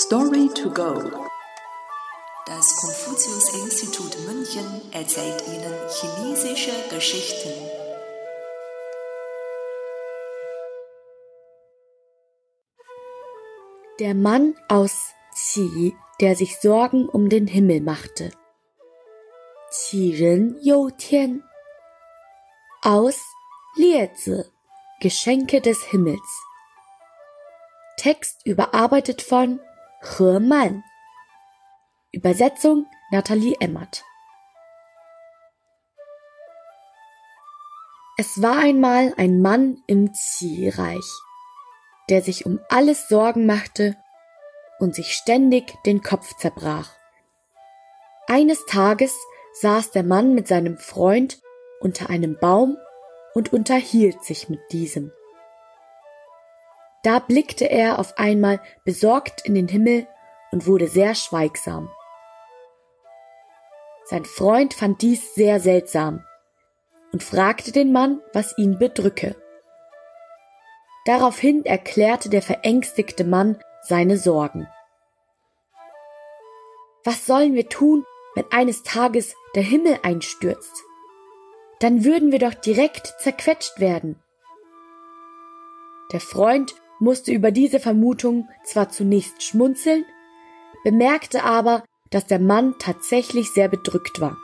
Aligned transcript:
Story 0.00 0.48
to 0.54 0.70
go. 0.70 0.94
Das 2.46 2.76
Konfuzius-Institut 2.76 4.16
München 4.28 4.92
erzählt 4.92 5.42
Ihnen 5.48 5.74
chinesische 5.90 6.70
Geschichten. 6.88 7.50
Der 13.98 14.14
Mann 14.14 14.54
aus 14.68 14.92
Qi, 15.34 15.96
der 16.20 16.36
sich 16.36 16.60
Sorgen 16.60 17.08
um 17.08 17.28
den 17.28 17.48
Himmel 17.48 17.80
machte. 17.80 18.30
Qi 19.72 20.14
Ren 20.16 20.56
You 20.62 20.90
Tian. 20.90 21.42
Aus 22.82 23.18
Liezi, 23.74 24.44
Geschenke 25.00 25.60
des 25.60 25.82
Himmels. 25.86 26.44
Text 27.96 28.46
überarbeitet 28.46 29.22
von 29.22 29.58
He 30.00 30.38
Man. 30.38 30.84
Übersetzung 32.12 32.86
Nathalie 33.10 33.56
Emmert. 33.58 34.04
Es 38.16 38.40
war 38.40 38.58
einmal 38.58 39.12
ein 39.16 39.42
Mann 39.42 39.82
im 39.88 40.12
Qi-Reich, 40.12 41.04
der 42.08 42.22
sich 42.22 42.46
um 42.46 42.60
alles 42.68 43.08
Sorgen 43.08 43.44
machte 43.44 43.96
und 44.78 44.94
sich 44.94 45.14
ständig 45.14 45.74
den 45.82 46.00
Kopf 46.00 46.36
zerbrach. 46.36 46.92
Eines 48.28 48.66
Tages 48.66 49.16
saß 49.54 49.90
der 49.90 50.04
Mann 50.04 50.32
mit 50.32 50.46
seinem 50.46 50.78
Freund 50.78 51.40
unter 51.80 52.08
einem 52.08 52.38
Baum 52.38 52.76
und 53.34 53.52
unterhielt 53.52 54.22
sich 54.22 54.48
mit 54.48 54.60
diesem. 54.70 55.10
Da 57.02 57.20
blickte 57.20 57.70
er 57.70 57.98
auf 57.98 58.18
einmal 58.18 58.60
besorgt 58.84 59.42
in 59.44 59.54
den 59.54 59.68
Himmel 59.68 60.06
und 60.50 60.66
wurde 60.66 60.88
sehr 60.88 61.14
schweigsam. 61.14 61.90
Sein 64.04 64.24
Freund 64.24 64.74
fand 64.74 65.02
dies 65.02 65.34
sehr 65.34 65.60
seltsam 65.60 66.24
und 67.12 67.22
fragte 67.22 67.72
den 67.72 67.92
Mann, 67.92 68.22
was 68.32 68.56
ihn 68.56 68.78
bedrücke. 68.78 69.36
Daraufhin 71.04 71.64
erklärte 71.64 72.28
der 72.28 72.42
verängstigte 72.42 73.24
Mann 73.24 73.58
seine 73.82 74.18
Sorgen. 74.18 74.68
Was 77.04 77.26
sollen 77.26 77.54
wir 77.54 77.68
tun, 77.68 78.04
wenn 78.34 78.44
eines 78.50 78.82
Tages 78.82 79.34
der 79.54 79.62
Himmel 79.62 79.98
einstürzt? 80.02 80.84
Dann 81.80 82.04
würden 82.04 82.32
wir 82.32 82.38
doch 82.38 82.54
direkt 82.54 83.14
zerquetscht 83.20 83.78
werden. 83.78 84.22
Der 86.12 86.20
Freund 86.20 86.74
musste 87.00 87.32
über 87.32 87.50
diese 87.50 87.80
Vermutung 87.80 88.48
zwar 88.64 88.88
zunächst 88.88 89.42
schmunzeln, 89.42 90.04
bemerkte 90.84 91.44
aber, 91.44 91.84
dass 92.10 92.26
der 92.26 92.38
Mann 92.38 92.74
tatsächlich 92.78 93.50
sehr 93.52 93.68
bedrückt 93.68 94.20
war 94.20 94.36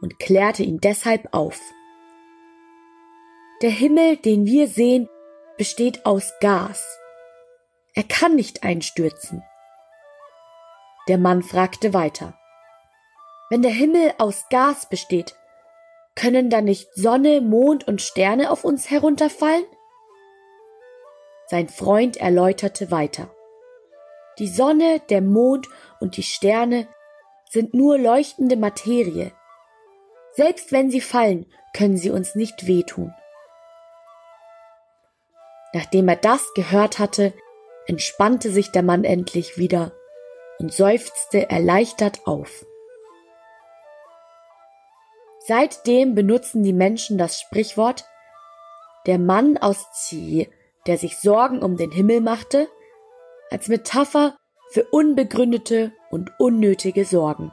und 0.00 0.18
klärte 0.18 0.62
ihn 0.62 0.80
deshalb 0.80 1.28
auf. 1.32 1.60
Der 3.62 3.70
Himmel, 3.70 4.16
den 4.16 4.46
wir 4.46 4.68
sehen, 4.68 5.08
besteht 5.56 6.04
aus 6.04 6.32
Gas. 6.40 6.98
Er 7.94 8.02
kann 8.02 8.34
nicht 8.34 8.64
einstürzen. 8.64 9.42
Der 11.08 11.18
Mann 11.18 11.42
fragte 11.42 11.94
weiter. 11.94 12.38
Wenn 13.50 13.62
der 13.62 13.70
Himmel 13.70 14.14
aus 14.18 14.46
Gas 14.50 14.88
besteht, 14.88 15.34
können 16.16 16.50
dann 16.50 16.64
nicht 16.64 16.88
Sonne, 16.94 17.40
Mond 17.40 17.86
und 17.86 18.00
Sterne 18.00 18.50
auf 18.50 18.64
uns 18.64 18.90
herunterfallen? 18.90 19.64
Sein 21.46 21.68
Freund 21.68 22.16
erläuterte 22.16 22.90
weiter. 22.90 23.30
Die 24.38 24.48
Sonne, 24.48 25.00
der 25.10 25.20
Mond 25.20 25.68
und 26.00 26.16
die 26.16 26.22
Sterne 26.22 26.88
sind 27.50 27.74
nur 27.74 27.98
leuchtende 27.98 28.56
Materie. 28.56 29.32
Selbst 30.32 30.72
wenn 30.72 30.90
sie 30.90 31.00
fallen, 31.00 31.46
können 31.76 31.96
sie 31.96 32.10
uns 32.10 32.34
nicht 32.34 32.66
wehtun. 32.66 33.14
Nachdem 35.72 36.08
er 36.08 36.16
das 36.16 36.52
gehört 36.54 36.98
hatte, 36.98 37.32
entspannte 37.86 38.50
sich 38.50 38.72
der 38.72 38.82
Mann 38.82 39.04
endlich 39.04 39.58
wieder 39.58 39.92
und 40.58 40.72
seufzte 40.72 41.50
erleichtert 41.50 42.26
auf. 42.26 42.64
Seitdem 45.46 46.14
benutzen 46.14 46.62
die 46.62 46.72
Menschen 46.72 47.18
das 47.18 47.40
Sprichwort 47.40 48.04
der 49.06 49.18
Mann 49.18 49.58
aus 49.58 49.86
Qi 50.08 50.48
der 50.86 50.98
sich 50.98 51.18
Sorgen 51.18 51.62
um 51.62 51.76
den 51.76 51.90
Himmel 51.90 52.20
machte, 52.20 52.68
als 53.50 53.68
Metapher 53.68 54.36
für 54.70 54.84
unbegründete 54.90 55.92
und 56.10 56.30
unnötige 56.38 57.04
Sorgen. 57.04 57.52